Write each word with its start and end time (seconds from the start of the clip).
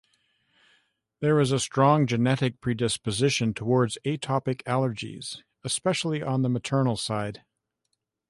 There 1.19 1.39
is 1.39 1.51
a 1.51 1.59
strong 1.59 2.07
genetic 2.07 2.59
predisposition 2.59 3.53
toward 3.53 3.91
atopic 4.03 4.63
allergies, 4.63 5.43
especially 5.63 6.23
on 6.23 6.41
the 6.41 6.49
maternal 6.49 6.97
side. 6.97 7.43